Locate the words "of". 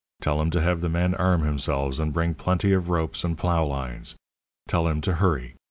2.73-2.89